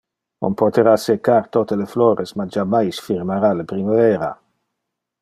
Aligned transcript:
On 0.47 0.53
potera 0.59 0.93
secar 1.01 1.43
tote 1.57 1.77
le 1.81 1.87
flores, 1.91 2.33
ma 2.41 2.47
jammais 2.57 3.03
firmara 3.09 3.53
le 3.59 3.67
primavera. 3.73 4.31